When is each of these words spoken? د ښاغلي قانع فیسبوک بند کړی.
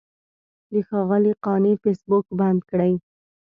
د 0.71 0.73
ښاغلي 0.87 1.33
قانع 1.45 1.73
فیسبوک 1.83 2.25
بند 2.39 2.59
کړی. 2.69 2.93